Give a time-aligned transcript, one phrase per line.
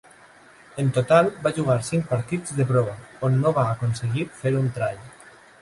[0.83, 2.97] En total, va jugar cinc partits de prova,
[3.29, 4.99] on no va aconseguir fer un try.